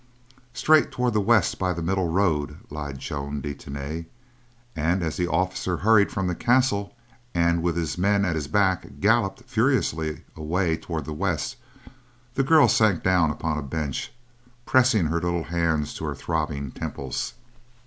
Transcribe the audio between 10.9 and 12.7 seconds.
the west, the girl